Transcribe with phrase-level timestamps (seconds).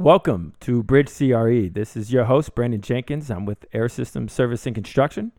[0.00, 1.68] Welcome to Bridge CRE.
[1.68, 3.30] This is your host, Brandon Jenkins.
[3.30, 5.30] I'm with Air Systems Service and Construction.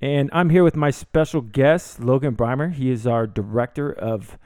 [0.00, 2.72] And I'm here with my special guest, Logan Breimer.
[2.72, 4.38] He is our Director of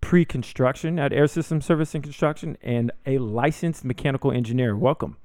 [0.00, 4.74] Pre Construction at Air Systems Service and Construction and a licensed mechanical engineer.
[4.74, 5.18] Welcome.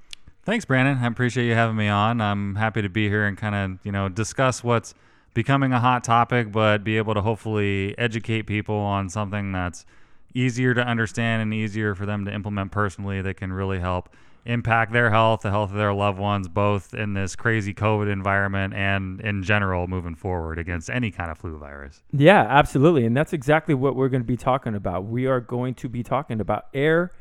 [0.44, 0.98] Thanks, Brandon.
[1.02, 2.20] I appreciate you having me on.
[2.20, 4.94] I'm happy to be here and kind of, you know, discuss what's
[5.34, 9.86] becoming a hot topic, but be able to hopefully educate people on something that's
[10.34, 14.10] easier to understand and easier for them to implement personally that can really help
[14.46, 18.74] impact their health, the health of their loved ones, both in this crazy COVID environment
[18.74, 22.02] and in general moving forward against any kind of flu virus.
[22.12, 23.06] Yeah, absolutely.
[23.06, 25.06] And that's exactly what we're going to be talking about.
[25.06, 27.12] We are going to be talking about air,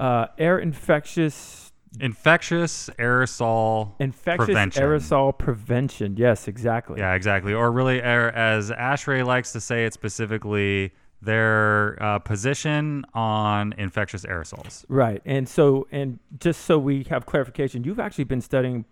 [0.00, 1.68] uh, air infectious
[2.00, 4.82] Infectious aerosol infectious prevention.
[4.82, 6.16] aerosol prevention.
[6.16, 6.98] Yes, exactly.
[6.98, 7.52] Yeah, exactly.
[7.52, 10.92] Or really, air, as ASHRAE likes to say it specifically,
[11.22, 14.84] their uh, position on infectious aerosols.
[14.88, 15.22] Right.
[15.24, 18.84] And so, and just so we have clarification, you've actually been studying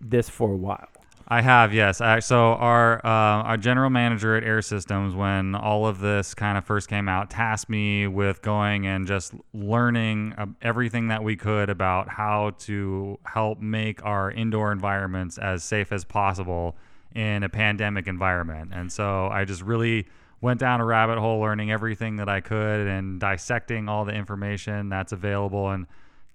[0.00, 0.88] this for a while.
[1.30, 2.00] I have, yes.
[2.00, 6.56] I, so our uh, our general manager at Air Systems, when all of this kind
[6.56, 11.36] of first came out, tasked me with going and just learning uh, everything that we
[11.36, 16.76] could about how to help make our indoor environments as safe as possible
[17.14, 18.70] in a pandemic environment.
[18.72, 20.06] And so I just really
[20.40, 24.88] went down a rabbit hole, learning everything that I could and dissecting all the information
[24.88, 25.86] that's available and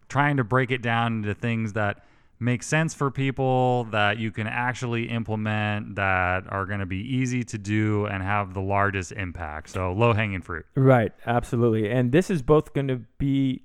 [0.09, 2.03] trying to break it down into things that
[2.39, 7.43] make sense for people that you can actually implement that are going to be easy
[7.43, 9.69] to do and have the largest impact.
[9.69, 10.65] So low hanging fruit.
[10.75, 11.13] Right.
[11.25, 11.89] Absolutely.
[11.89, 13.63] And this is both going to be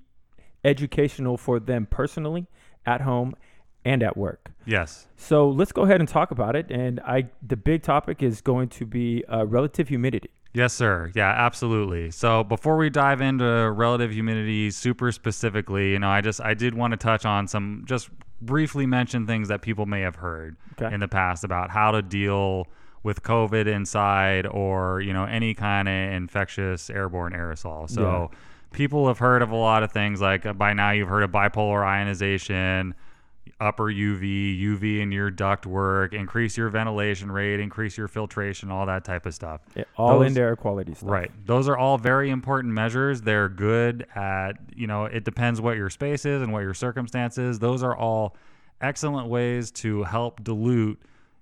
[0.65, 2.47] educational for them personally,
[2.87, 3.35] at home,
[3.85, 4.51] and at work.
[4.67, 5.07] Yes.
[5.17, 6.71] So let's go ahead and talk about it.
[6.71, 10.31] And I, the big topic is going to be uh, relative humidity.
[10.55, 11.11] Yes, sir.
[11.15, 12.11] Yeah, absolutely.
[12.11, 16.75] So before we dive into relative humidity super specifically, you know, I just I did
[16.75, 18.09] want to touch on some just
[18.41, 20.93] briefly mention things that people may have heard Okay.
[20.95, 22.67] in the past about how to deal
[23.03, 27.89] with COVID inside or, you know, any kind of infectious airborne aerosol.
[27.89, 28.31] So
[28.73, 31.31] people have heard of a lot of things like uh, by now you've heard of
[31.31, 32.95] bipolar ionization,
[33.61, 38.87] upper UV, UV in your duct work, increase your ventilation rate, increase your filtration, all
[38.87, 39.61] that type of stuff.
[39.75, 41.11] Yeah, all Those- into air quality stuff.
[41.11, 41.31] Right.
[41.47, 43.23] Those are all very important measures.
[43.23, 47.59] They're good at, you know, it depends what your space is and what your circumstances.
[47.59, 48.37] Those are all
[48.81, 51.01] excellent ways to help dilute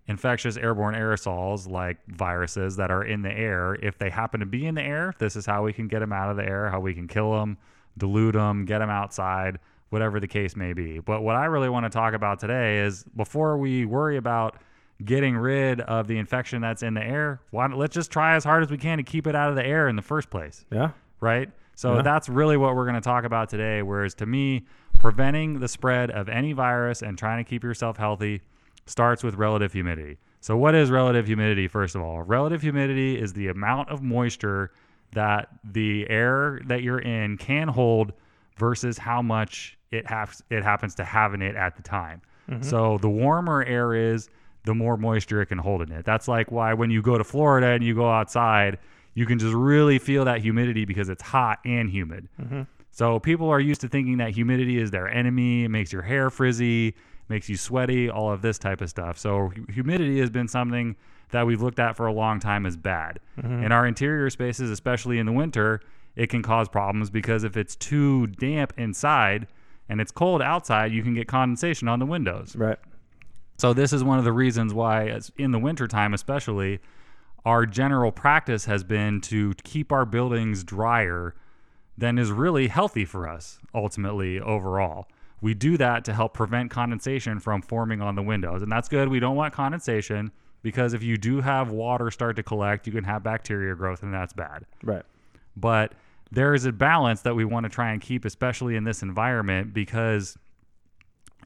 [0.09, 3.75] infectious airborne aerosols like viruses that are in the air.
[3.75, 6.13] If they happen to be in the air, this is how we can get them
[6.13, 7.59] out of the air, how we can kill them,
[7.99, 9.59] dilute them, get them outside,
[9.97, 10.99] whatever the case may be.
[11.01, 14.57] But what I really want to talk about today is before we worry about
[15.03, 18.45] getting rid of the infection that's in the air, why don't, let's just try as
[18.45, 20.67] hard as we can to keep it out of the air in the first place
[20.71, 20.91] Yeah.
[21.21, 21.51] right?
[21.77, 22.03] So Yeah.
[22.03, 23.81] that's really what we're going to talk about today.
[23.81, 24.67] Whereas to me,
[24.99, 28.43] preventing the spread of any virus and trying to keep yourself healthy
[28.85, 30.19] starts with relative humidity.
[30.41, 32.21] So, what is relative humidity, first of all?
[32.23, 34.73] Relative humidity is the amount of moisture
[35.13, 38.13] that the air that you're in can hold
[38.59, 42.23] versus how much it, has, it happens to have in it at the time.
[42.51, 42.63] Mm-hmm.
[42.63, 44.29] So, the warmer air is,
[44.67, 46.05] the more moisture it can hold in it.
[46.05, 48.79] That's like why when you go to Florida and you go outside,
[49.15, 52.29] you can just really feel that humidity because it's hot and humid.
[52.41, 52.63] Mm-hmm.
[52.91, 55.65] So people are used to thinking that humidity is their enemy.
[55.65, 56.95] It makes your hair frizzy,
[57.29, 59.19] makes you sweaty, all of this type of stuff.
[59.19, 60.97] So humidity has been something
[61.31, 63.21] that we've looked at for a long time as bad.
[63.39, 63.65] Mm-hmm.
[63.65, 65.81] In our interior spaces, especially in the winter,
[66.17, 69.47] it can cause problems because if it's too damp inside
[69.89, 72.57] and it's cold outside, you can get condensation on the windows.
[72.57, 72.79] Right.
[73.59, 76.81] So this is one of the reasons why, as- in the wintertime especially,
[77.45, 81.35] our general practice has been to keep our buildings drier
[81.97, 85.07] than is really healthy for us ultimately overall.
[85.41, 88.63] We do that to help prevent condensation from forming on the windows.
[88.63, 89.09] And that's good.
[89.09, 90.33] We don't want condensation
[90.63, 94.13] because if you do have water start to collect, you can have bacteria growth and
[94.13, 95.05] that's bad Right.
[95.57, 95.93] but
[96.37, 99.75] there is a balance that we want to try and keep especially in this environment
[99.75, 100.37] because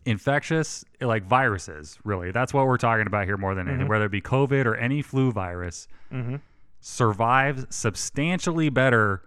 [0.05, 3.91] infectious like viruses really that's what we're talking about here more than anything mm-hmm.
[3.91, 6.37] whether it be covid or any flu virus mm-hmm.
[6.81, 9.23] survives substantially better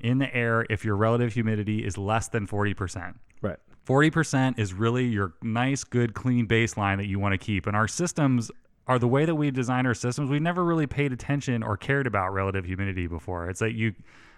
[0.00, 3.58] in the air if your relative humidity is less than 40% Right.
[3.86, 7.66] 40% is really your nice, good, clean baseline that you want to keep.
[7.66, 8.50] And our systems
[8.86, 10.30] are the way that we design our systems.
[10.30, 13.50] We've never really paid attention or cared about relative humidity before.
[13.50, 13.94] It's like you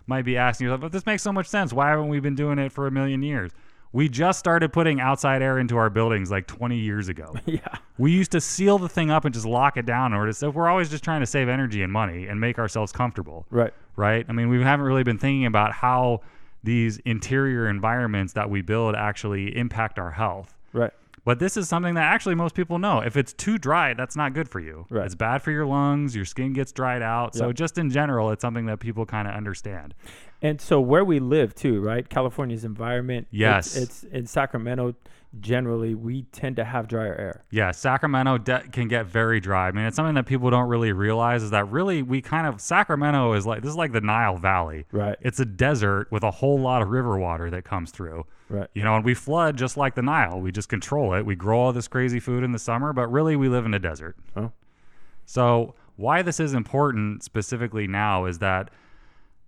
[0.06, 1.72] might be asking yourself, but this makes so much sense.
[1.72, 3.52] Why haven't we been doing it for a million years?
[3.92, 7.34] We just started putting outside air into our buildings like 20 years ago.
[7.46, 7.60] Yeah.
[7.98, 10.12] We used to seal the thing up and just lock it down.
[10.12, 13.46] Or so we're always just trying to save energy and money and make ourselves comfortable
[13.50, 13.72] Right.
[13.96, 14.26] right?
[14.28, 16.20] I mean, we haven't really been thinking about how
[16.62, 20.52] these interior environments that we build actually impact our health.
[20.74, 20.92] Right.
[21.26, 23.00] But this is something that actually most people know.
[23.00, 24.86] If it's too dry, that's not good for you.
[24.88, 25.04] Right.
[25.04, 27.34] It's bad for your lungs, your skin gets dried out.
[27.34, 27.56] So Yep.
[27.56, 29.92] just in general, it's something that people kind of understand.
[30.40, 32.08] And so where we live too, right?
[32.08, 33.26] California's environment.
[33.32, 33.76] it's- Yes.
[33.76, 34.94] It's, in Sacramento.
[35.40, 37.44] Generally, we tend to have drier air.
[37.50, 39.68] Yeah, Sacramento de- can get very dry.
[39.68, 42.60] I mean, it's something that people don't really realize is that really we kind of
[42.60, 44.86] Sacramento is like this is like the Nile Valley.
[44.92, 45.16] Right.
[45.20, 48.24] It's a desert with a whole lot of river water that comes through.
[48.48, 48.68] Right.
[48.74, 50.40] You know, and we flood just like the Nile.
[50.40, 51.26] We just control it.
[51.26, 53.78] We grow all this crazy food in the summer, but really we live in a
[53.78, 54.16] desert.
[54.36, 54.52] Oh.
[55.24, 58.70] So, why this is important specifically now is that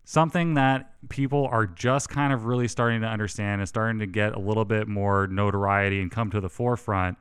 [0.08, 4.34] something that people are just kind of really starting to understand and starting to get
[4.34, 7.18] a little bit more notoriety and come to the forefront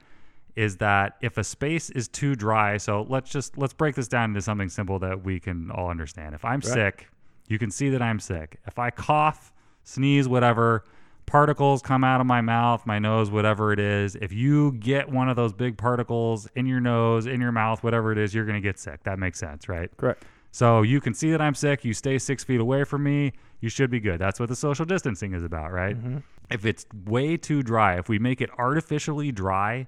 [0.55, 4.29] is that if a space is too dry, so let's just let's break this down
[4.29, 6.33] into something simple that we can all understand.
[6.33, 6.63] If I'm Right.
[6.63, 7.09] sick,
[7.49, 8.57] you can see that I'm sick.
[8.65, 9.51] If I cough,
[9.83, 10.85] sneeze, whatever,
[11.25, 15.27] particles come out of my mouth, my nose, whatever it is, if you get one
[15.27, 18.55] of those big particles in your nose, in your mouth, whatever it is, you're going
[18.55, 19.03] to get sick.
[19.03, 19.89] That makes sense, right?
[19.97, 20.23] Correct.
[20.57, 21.85] So you can see that I'm sick.
[21.85, 23.33] You stay six feet away from me.
[23.59, 24.17] You should be good.
[24.17, 25.95] That's what the social distancing is about, right?
[25.95, 26.17] Mm-hmm.
[26.49, 29.85] If it's way too dry, if we make it artificially dry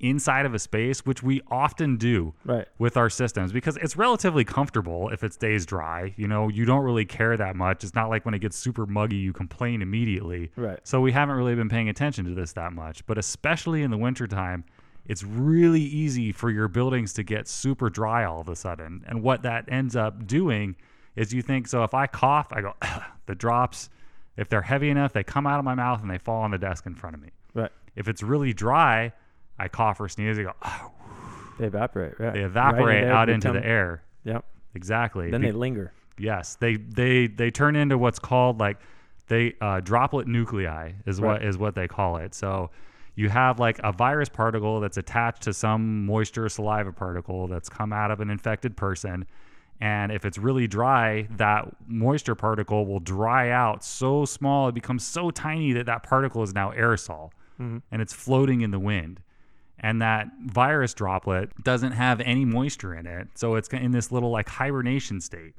[0.00, 2.66] inside of a space, which we often do Right.
[2.80, 6.14] with our systems, because it's relatively comfortable if it stays dry.
[6.16, 7.84] You know, you don't really care that much.
[7.84, 10.50] It's not like when it gets super muggy, you complain immediately.
[10.56, 10.80] Right.
[10.82, 13.06] So we haven't really been paying attention to this that much.
[13.06, 14.64] But especially in the wintertime,
[15.06, 19.04] it's really easy for your buildings to get super dry all of a sudden.
[19.06, 20.76] And what that ends up doing
[21.16, 22.74] is you think, so if I cough, I go,
[23.26, 23.90] the drops,
[24.36, 26.58] if they're heavy enough, they come out of my mouth and they fall on the
[26.58, 27.28] desk in front of me.
[27.54, 27.70] Right.
[27.96, 29.12] If it's really dry,
[29.58, 30.52] I cough or sneeze, I go,
[31.58, 32.18] They evaporate.
[32.18, 32.32] Right.
[32.32, 34.02] they Right evaporate there, out into become- the air.
[34.24, 34.44] Yep.
[34.74, 35.30] Exactly.
[35.30, 35.92] Then Be- they linger.
[36.18, 38.78] Yes, they they they turn into what's called like
[39.28, 41.44] they uh, droplet nuclei is what Right.
[41.44, 42.34] is what they call it.
[42.34, 42.70] So
[43.14, 47.92] you have like a virus particle that's attached to some moisture saliva particle that's come
[47.92, 49.26] out of an infected person.
[49.80, 55.06] And if it's really dry, that moisture particle will dry out so small, it becomes
[55.06, 57.30] so tiny that that particle is now aerosol.
[57.60, 57.78] Mm-hmm.
[57.90, 59.20] And it's floating in the wind.
[59.78, 63.28] And that virus droplet doesn't have any moisture in it.
[63.34, 65.54] So it's in this little like hibernation state.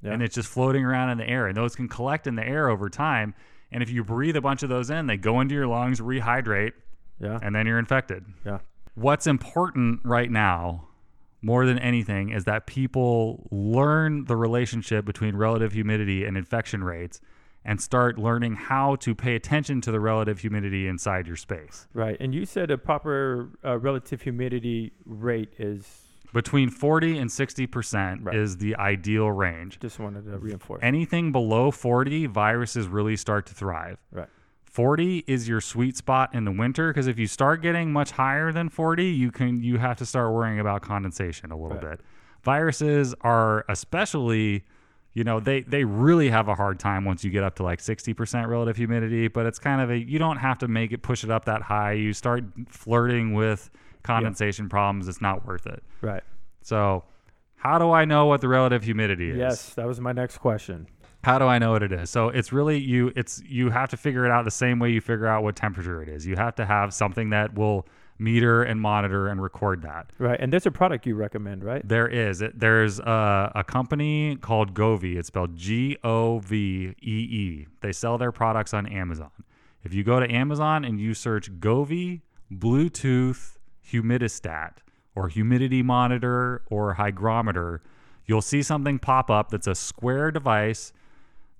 [0.00, 0.12] Yeah.
[0.12, 1.48] and it's just floating around in the air.
[1.48, 3.34] And those can collect in the air over time
[3.70, 6.72] and if you breathe a bunch of those in they go into your lungs rehydrate
[7.20, 7.38] Yeah.
[7.42, 8.58] and then you're infected Yeah.
[8.94, 10.84] what's important right now
[11.42, 17.20] more than anything is that people learn the relationship between relative humidity and infection rates
[17.64, 22.16] and start learning how to pay attention to the relative humidity inside your space Right.
[22.18, 26.07] And you said a proper uh, relative humidity rate is.
[26.32, 28.34] Between 40 and 60% Right.
[28.36, 30.80] is the ideal range Just wanted to reinforce.
[30.82, 34.28] anything below 40 viruses really start to thrive right.
[34.64, 38.52] 40 is your sweet spot in the winter because if you start getting much higher
[38.52, 41.98] than 40 you can you have to start worrying about condensation a little Right.
[41.98, 42.00] bit
[42.42, 44.64] viruses are especially
[45.14, 47.80] you know they they really have a hard time once you get up to like
[47.80, 51.24] 60% relative humidity but it's kind of a you don't have to make it push
[51.24, 53.70] it up that high you start flirting with
[54.02, 56.22] condensation problems it's not worth it Right.
[56.62, 57.04] so
[57.56, 59.74] how do i know what the relative humidity is Yes.
[59.74, 60.86] That was my next question.
[61.24, 62.08] how do I know what it is?
[62.10, 65.00] So it's really you it's you have to figure it out the same way you
[65.00, 66.24] figure out what temperature it is.
[66.26, 67.86] You have to have something that will
[68.20, 70.10] meter and monitor and record that.
[70.18, 70.38] Right.
[70.40, 71.86] And there's a product you recommend, right?
[71.86, 75.16] There is it, there's a, a company called Govee.
[75.18, 77.66] It's spelled G O V E E.
[77.80, 79.30] They sell their products on Amazon.
[79.82, 82.20] If you go to Amazon and you search Govee
[82.52, 83.57] Bluetooth
[83.92, 84.74] humidistat
[85.14, 87.82] or humidity monitor or hygrometer,
[88.26, 90.92] you'll see something pop up that's a square device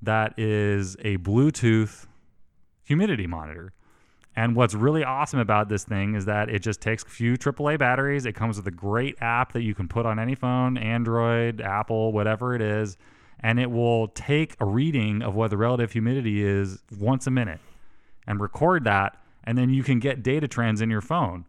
[0.03, 2.07] that is a Bluetooth
[2.85, 3.73] humidity monitor.
[4.37, 7.79] And what's really awesome about this thing is that it just takes a few AAA
[7.79, 8.25] batteries.
[8.25, 12.13] It comes with a great app that you can put on any phone, Android, Apple,
[12.13, 12.97] whatever it is,
[13.41, 17.59] and it will take a reading of what the relative humidity is once a minute
[18.29, 19.21] and record that.
[19.43, 21.45] And then you can get data trends in your phone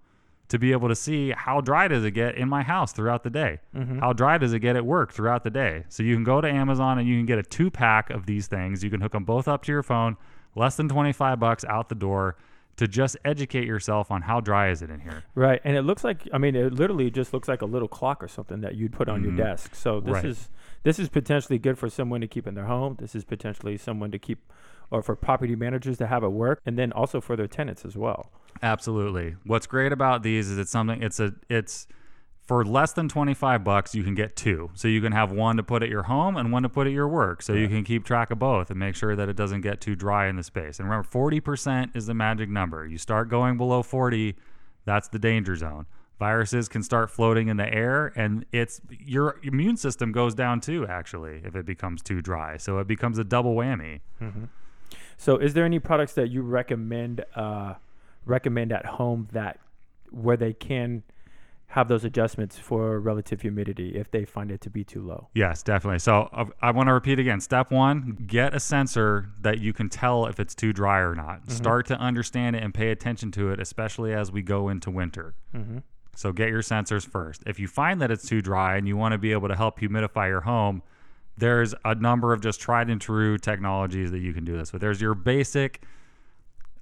[0.50, 3.30] to be able to see how dry does it get in my house throughout the
[3.30, 3.60] day?
[4.00, 5.86] How dry does it get at work throughout the day?
[5.90, 8.48] So you can go to Amazon and you can get a two pack of these
[8.48, 8.84] things.
[8.84, 10.18] You can hook them both up to your phone,
[10.56, 12.36] less than 25 bucks out the door
[12.78, 15.24] to just educate yourself on how dry is it in here.
[15.36, 15.60] Right.
[15.66, 18.28] And it looks like I mean it literally just looks like a little clock or
[18.28, 19.38] something that you'd put on your Mhm.
[19.38, 19.76] desk.
[19.76, 20.26] So this Right.
[20.26, 20.50] is
[20.84, 22.96] this is potentially good for someone to keep in their home.
[22.98, 24.52] This is potentially someone to keep
[24.92, 27.96] or for property managers to have at work and then also for their tenants as
[27.96, 28.32] well.
[28.62, 29.36] Absolutely.
[29.46, 31.88] What's great about these is it's something it's a it's
[32.50, 34.72] for less than 25 bucks you can get two.
[34.74, 36.94] So you can have one to put at your home and one to put at
[36.94, 37.44] your work.
[37.44, 39.96] So you can keep track of both and make sure that it doesn't get too
[39.96, 40.80] dry in the space.
[40.80, 42.88] And remember 40% is the magic number.
[42.88, 44.36] You start going below 40
[44.86, 45.86] that's the danger zone.
[46.18, 50.88] Viruses can start floating in the air and it's your immune system goes down too
[50.88, 52.58] actually if it becomes too dry.
[52.58, 54.46] So it becomes a double whammy mm-hmm.
[55.20, 57.74] So, is there any products that you recommend uh,
[58.26, 59.60] recommend at home that
[60.12, 61.04] where they can
[61.68, 65.28] have those adjustments for relative humidity if they find it to be too low?
[65.34, 66.00] Yes, definitely.
[66.00, 67.42] So uh, I want to repeat again.
[67.42, 71.52] Step one: get a sensor that you can tell if it's too dry or not.
[71.52, 75.36] Start to understand it and pay attention to it, especially as we go into winter.
[75.54, 75.80] Mm-hmm.
[76.16, 77.44] So get your sensors first.
[77.46, 79.82] If you find that it's too dry and you want to be able to help
[79.82, 80.82] humidify your home,
[81.40, 84.82] there's a number of just tried and true technologies that you can do this with.
[84.82, 85.82] There's your basic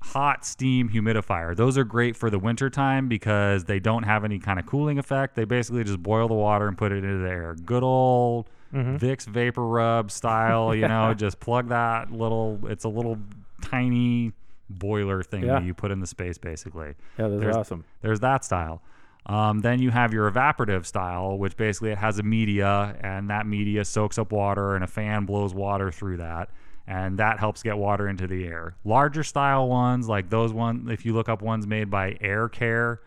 [0.02, 1.56] hot steam humidifier.
[1.56, 5.00] Those are great for the winter time because they don't have any kind of cooling
[5.00, 5.36] effect.
[5.36, 7.56] They basically just boil the water and put it into the air.
[7.56, 8.98] Good old mm-hmm.
[8.98, 13.18] Vicks VapoRub style, you know, just plug that little it's a little
[13.62, 14.34] tiny
[14.70, 15.60] boiler thing Yeah.
[15.60, 16.96] that you put in the space basically.
[17.18, 17.86] Yeah, those are awesome.
[18.02, 18.82] There's that style.
[19.28, 23.46] Um, then you have your evaporative style, which basically it has a media, and that
[23.46, 26.50] media soaks up water, and a fan blows water through that,
[26.88, 28.76] and that helps get water into the air.
[28.86, 33.02] Larger style ones, like those ones, if you look up ones made by Air Care,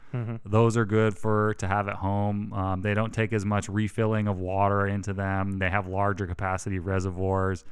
[0.45, 2.53] those are good for to have at home.
[2.53, 5.59] Um, they don't take as much refilling of water into them.
[5.59, 7.65] They have larger capacity reservoirs,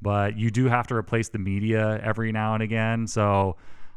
[0.00, 3.06] but you do have to replace the media every now and again.
[3.08, 3.56] So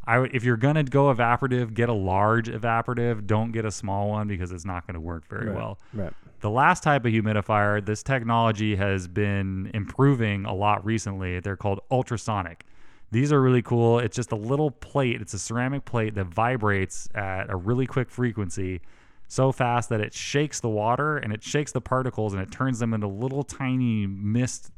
[0.10, 3.28] I would, if you're gonna go evaporative, get a large evaporative.
[3.28, 5.80] Don't get a small one because it's not gonna work very Right, well.
[5.94, 6.12] Right.
[6.42, 11.40] The last type of humidifier, this technology has been improving a lot recently.
[11.42, 12.66] They're called ultrasonic.
[13.12, 14.00] These are really cool.
[14.00, 18.10] It's just a little plate, it's a ceramic plate that vibrates at a really quick
[18.10, 18.82] frequency
[19.28, 22.80] so fast that it shakes the water and it shakes the particles and it turns
[22.80, 24.72] them into little tiny mist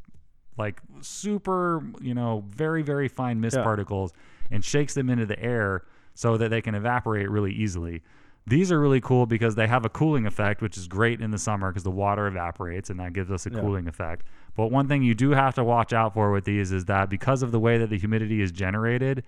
[0.58, 3.64] like super, you know, very very fine mist Yeah.
[3.64, 4.12] particles
[4.52, 8.02] and shakes them into the air so that they can evaporate really easily.
[8.48, 11.38] These are really cool because they have a cooling effect, which is great in the
[11.38, 13.60] summer because the water evaporates and that gives us a Yeah.
[13.62, 14.26] cooling effect.
[14.56, 17.44] But one thing you do have to watch out for with these is that because
[17.44, 19.24] of the way that the humidity is generated,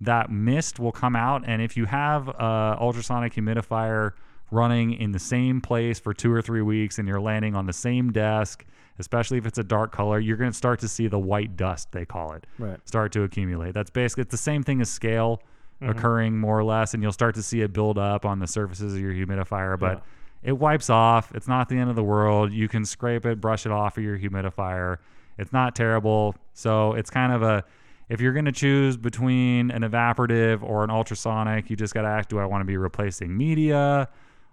[0.00, 1.42] that mist will come out.
[1.46, 4.12] And if you have a ultrasonic humidifier
[4.50, 7.72] running in the same place for two or three weeks and you're landing on the
[7.72, 8.64] same desk,
[8.98, 11.92] especially if it's a dark color, you're going to start to see the white dust,
[11.92, 12.78] they call it Right.
[12.86, 13.72] start to accumulate.
[13.74, 15.42] That's basically it's the same thing as scale
[15.80, 15.90] Mm-hmm.
[15.96, 18.94] occurring more or less, and you'll start to see it build up on the surfaces
[18.94, 19.78] of your humidifier.
[19.78, 20.02] But
[20.42, 21.32] it wipes off.
[21.36, 22.52] It's not the end of the world.
[22.52, 24.96] You can scrape it, brush it off of your humidifier.
[25.38, 26.34] It's not terrible.
[26.52, 27.62] So it's kind of a
[28.08, 32.08] if you're going to choose between an evaporative or an ultrasonic, you just got to
[32.08, 34.08] ask: Do I want to be replacing media?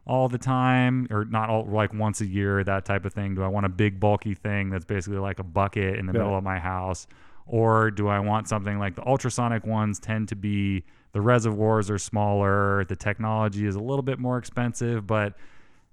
[0.07, 3.35] All the time or not all like once a year that type of thing.
[3.35, 6.19] Do i want a big bulky thing that's basically like a bucket in the Yeah.
[6.19, 7.07] middle of my house?
[7.47, 10.83] Or do i want something like the ultrasonic ones tend to be
[11.13, 15.35] the reservoirs are smaller the technology is a little bit more expensive but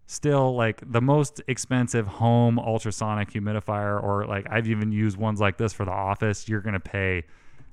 [0.06, 5.56] still like the most expensive home ultrasonic humidifier or like i've even used ones like
[5.58, 7.22] this for the office you're going to pay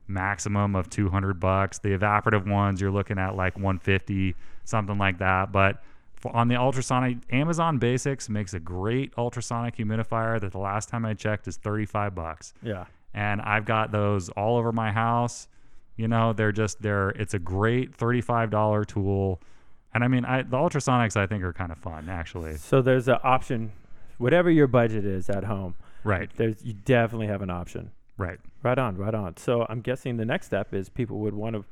[0.08, 1.80] maximum of 200 bucks.
[1.80, 5.52] The evaporative ones you're looking at like 150 something like that.
[5.52, 5.82] But
[6.26, 11.14] on the ultrasonic amazon basics makes a great ultrasonic humidifier that the last time i
[11.14, 12.86] checked is 35 bucks Yeah.
[13.14, 15.48] and I've got those all over my house.
[15.98, 19.42] You know, they're just they're it's a great thirty-five dollar tool,
[19.94, 22.56] and I mean, I the ultrasonics I think are kind of fun actually.
[22.56, 23.74] So there's an option,
[24.18, 25.76] whatever your budget is at home.
[26.06, 27.92] Right, There's you definitely have an option.
[28.18, 28.40] right.
[28.64, 29.36] Right on, right on.
[29.36, 31.66] So I'm guessing the next step is people would want to,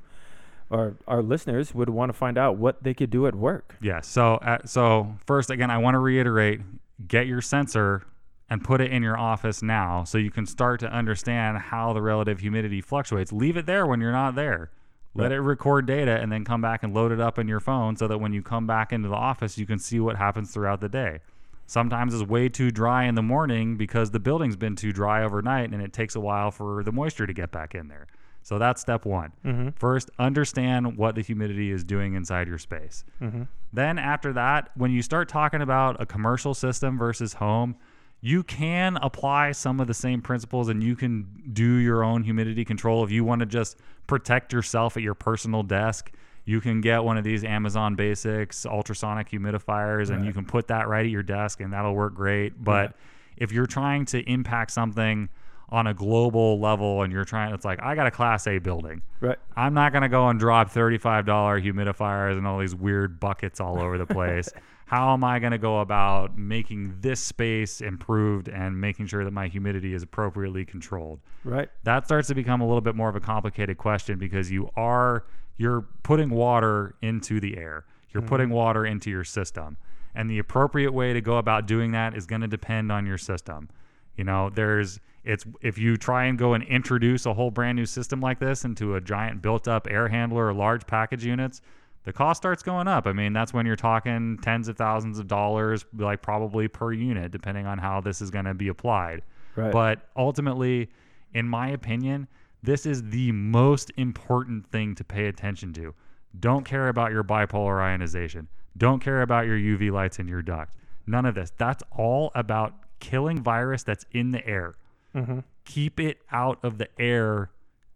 [0.70, 3.76] or our listeners would want to find out what they could do at work.
[3.82, 4.02] Yeah.
[4.02, 6.62] So uh, so first again, I want to reiterate:
[7.08, 8.04] get your sensor
[8.50, 12.02] and put it in your office now, so you can start to understand how the
[12.02, 13.34] relative humidity fluctuates.
[13.34, 14.72] Leave it there when you're not there.
[15.18, 17.96] Let it record data and then come back and load it up in your phone
[17.96, 20.80] so that when you come back into the office, you can see what happens throughout
[20.80, 21.22] the day.
[21.66, 25.72] Sometimes it's way too dry in the morning because the building's been too dry overnight
[25.72, 28.06] and it takes a while for the moisture to get back in there.
[28.48, 29.34] So that's step one.
[29.44, 29.70] Mm-hmm.
[29.76, 33.04] First, understand what the humidity is doing inside your space.
[33.22, 33.44] Mm-hmm.
[33.74, 37.76] Then, after that, when you start talking about a commercial system versus home,
[38.22, 42.64] you can apply some of the same principles and you can do your own humidity
[42.64, 43.04] control.
[43.04, 46.14] If you want to just protect yourself at your personal desk,
[46.46, 50.88] you can get one of these Amazon Basics ultrasonic humidifiers and you can put that
[50.88, 52.64] right at your desk and that'll work great.
[52.64, 52.96] But
[53.36, 55.28] if you're trying to impact something
[55.70, 59.02] on a global level and you're trying, it's like, I got a Class A building.
[59.20, 59.38] Right.
[59.56, 63.80] I'm not going to go and drop $35 humidifiers and all these weird buckets all
[63.80, 64.50] over the place.
[64.88, 69.32] how am I going to go about making this space improved and making sure that
[69.32, 71.20] my humidity is appropriately controlled?
[71.44, 71.70] Right.
[71.84, 75.26] That starts to become a little bit more of a complicated question because you are
[75.58, 77.86] you're putting water into the air.
[78.12, 78.30] You're mm-hmm.
[78.30, 79.76] putting water into your system.
[80.16, 83.18] And the appropriate way to go about doing that is going to depend on your
[83.18, 83.70] system.
[84.16, 87.86] You know, there's it's if you try and go and introduce a whole brand new
[87.86, 91.62] system like this into a giant built up air handler or large package units,
[92.06, 93.06] the cost starts going up.
[93.06, 97.32] I mean, that's when you're talking tens of thousands of dollars, like probably per unit,
[97.32, 99.22] depending on how this is going to be applied.
[99.58, 99.70] Right.
[99.70, 100.90] But ultimately,
[101.34, 102.30] in my opinion,
[102.64, 105.94] this is the most important thing to pay attention to.
[106.40, 108.48] Don't care about your bipolar ionization.
[108.78, 110.76] Don't care about your UV lights in your duct.
[111.06, 111.52] None of this.
[111.58, 114.76] That's all about killing virus that's in the air.
[115.16, 115.40] Mm-hmm.
[115.66, 117.52] Keep it out of the air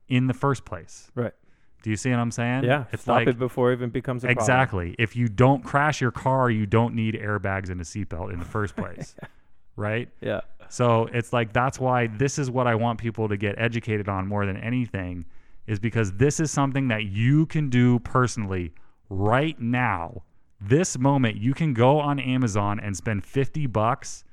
[0.07, 1.09] in the first place.
[1.15, 1.33] Right.
[1.83, 2.63] Do you see what I'm saying?
[2.63, 2.85] Yeah.
[2.91, 4.41] It's Stop like it before it even becomes a problem.
[4.43, 4.95] exactly.
[4.99, 8.45] If you don't crash your car, you don't need airbags and a seatbelt in the
[8.45, 9.15] first place.
[9.75, 10.09] right?
[10.21, 10.41] Yeah.
[10.69, 14.27] So it's like that's why this is what I want people to get educated on
[14.27, 15.25] more than anything
[15.67, 18.73] is because this is something that you can do personally
[19.09, 20.23] right now.
[20.59, 24.23] This moment you can go on Amazon and spend 50 bucks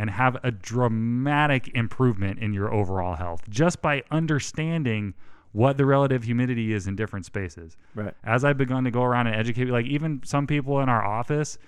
[0.00, 5.12] and have a dramatic improvement in your overall health just by understanding
[5.52, 8.14] what the relative humidity is in different spaces Right.
[8.24, 11.58] as I've begun to go around and educate, like even some people in our office,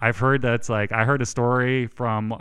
[0.00, 2.36] I've heard that's like I heard a story from uh,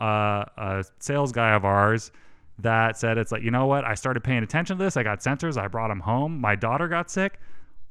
[0.57, 2.11] a sales guy of ours
[2.59, 4.97] that said it's like you know what I started paying attention to this.
[4.97, 5.57] I got sensors.
[5.57, 6.41] I brought them home.
[6.41, 7.39] My daughter got sick.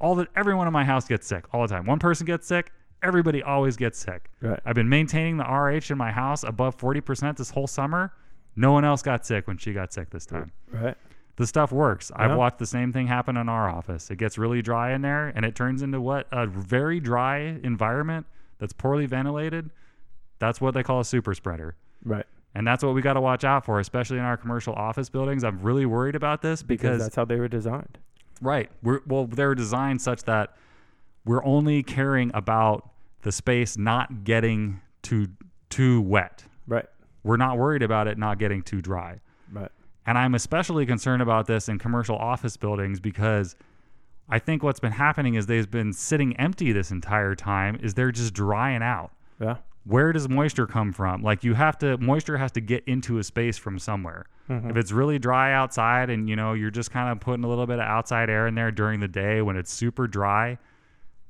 [0.01, 1.87] All that everyone in my house gets sick all the time.
[1.87, 2.71] One person gets sick.
[3.07, 4.31] Everybody always gets sick.
[4.41, 4.59] Right.
[4.65, 8.13] I've been maintaining the RH in my house above 40% this whole summer.
[8.57, 10.97] No one else got sick when she got sick this time Right.
[11.37, 12.11] the stuff works.
[12.17, 14.11] I've watched the same thing happen in our office.
[14.11, 18.27] It gets really dry in there and it turns into what a very dry environment
[18.59, 19.71] that's poorly ventilated.
[20.39, 21.77] That's what they call a super spreader.
[22.03, 22.25] Right.
[22.55, 25.45] And that's what we got to watch out for, especially in our commercial office buildings.
[25.45, 27.99] I'm really worried about this Because, because, that's how they were designed.
[28.41, 30.57] right, we're well, they're designed such that
[31.27, 32.89] we're only caring about
[33.27, 35.27] the space not getting too
[35.69, 36.45] too wet.
[36.69, 36.87] Right.
[37.25, 39.19] We're not worried about it not getting too dry.
[39.51, 39.73] Right.
[40.07, 43.57] And I'm especially concerned about this in commercial office buildings because
[44.29, 48.13] I think what's been happening is they've been sitting empty this entire time is they're
[48.13, 49.11] just drying out.
[49.41, 49.57] Yeah.
[49.83, 51.25] Where does moisture come from?
[51.25, 54.27] Like you have to moisture has to get into a space from somewhere.
[54.49, 54.71] Mm-hmm.
[54.71, 57.67] If it's really dry outside and you know you're just kind of putting a little
[57.67, 60.59] bit of outside air in there during the day when it's super dry,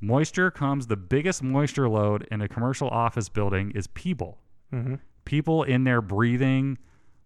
[0.01, 4.39] moisture comes the biggest moisture load in a commercial office building is people
[4.73, 4.97] Mm-hmm.
[5.25, 6.77] people in there breathing,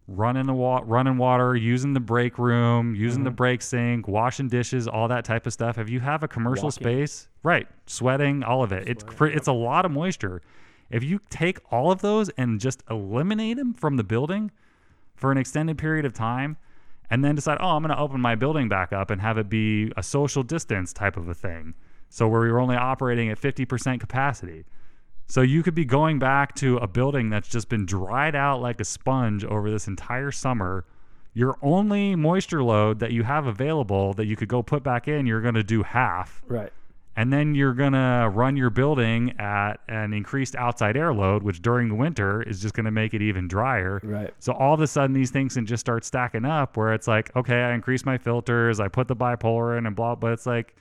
[0.06, 4.86] running the wa- running water, using the break room, using the break sink, washing dishes,
[4.86, 5.78] all that type of stuff.
[5.78, 6.82] If you have a commercial Walking.
[6.82, 10.42] space, right, sweating, all of it, it's cr- it's a lot of moisture.
[10.90, 14.50] If you take all of those and just eliminate them from the building
[15.16, 16.58] for an extended period of time,
[17.08, 19.48] and then decide, oh, I'm going to open my building back up and have it
[19.48, 21.72] be a social distance type of a thing.
[22.10, 24.64] So where we were only operating at 50% capacity.
[25.28, 28.80] So you could be going back to a building that's just been dried out like
[28.80, 30.84] a sponge over this entire summer.
[31.34, 35.26] Your only moisture load that you have available that you could go put back in,
[35.26, 36.42] you're going to do half.
[36.48, 36.72] Right.
[37.14, 41.62] And then you're going to run your building at an increased outside air load, which
[41.62, 44.00] during the winter is just going to make it even drier.
[44.02, 44.34] Right.
[44.40, 47.34] So all of a sudden, these things can just start stacking up where it's like,
[47.36, 50.74] okay, I increased my filters, I put the bipolar in and blah, but it's like,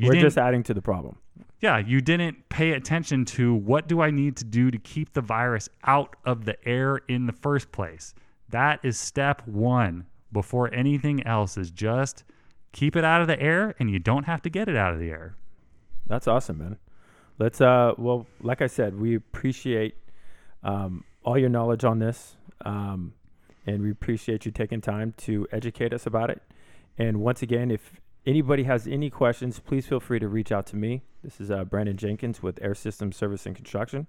[0.00, 1.16] you We're just adding to the problem.
[1.60, 5.20] yeah, you didn't pay attention to what do I need to do to keep the
[5.20, 8.14] virus out of the air in the first place.
[8.48, 12.24] That is step one before anything else is just
[12.72, 14.98] keep it out of the air and you don't have to get it out of
[14.98, 15.36] the air.
[16.06, 16.78] That's awesome, man.
[17.38, 19.96] Let's uh well, like I said, we appreciate
[20.62, 22.36] um, all your knowledge on this.
[22.64, 23.14] Um,
[23.66, 26.42] and we appreciate you taking time to educate us about it.
[26.98, 30.76] And once again, if anybody has any questions, please feel free to reach out to
[30.76, 31.02] me.
[31.22, 34.06] This is uh, Brandon Jenkins with Air Systems Service and Construction.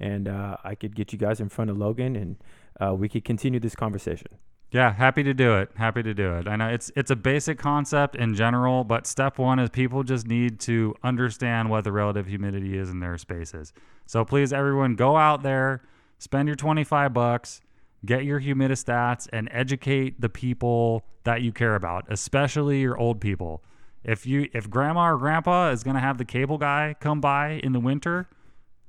[0.00, 2.36] And uh, I could get you guys in front of Logan and
[2.80, 4.28] uh, we could continue this conversation.
[4.70, 5.70] Yeah, happy to do it.
[5.76, 6.46] Happy to do it.
[6.46, 10.26] I know it's it's a basic concept in general, but step one is people just
[10.26, 13.72] need to understand what the relative humidity is in their spaces.
[14.04, 15.82] So please, everyone, go out there,
[16.18, 17.62] spend your twenty five bucks,
[18.04, 23.62] get your humidistats, and educate the people that you care about, especially your old people.
[24.04, 27.72] If you if grandma or grandpa is gonna have the cable guy come by in
[27.72, 28.28] the winter,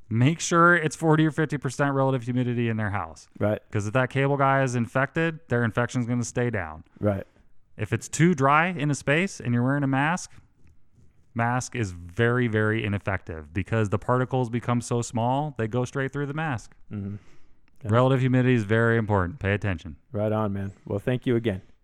[0.10, 3.28] make sure it's forty or fifty percent relative humidity in their house.
[3.40, 6.84] Right, Because if that cable guy is infected, their infection's going to stay down.
[7.00, 7.26] right.
[7.78, 10.32] If it's too dry in a space and you're wearing a mask,
[11.34, 16.26] mask is very, very ineffective because the particles become so small, they go straight through
[16.28, 16.76] the mask.
[16.90, 17.16] hmm
[17.84, 19.40] Relative humidity is very important.
[19.40, 19.96] Pay attention.
[20.12, 20.74] Right on, man.
[20.86, 21.62] Well, thank you again.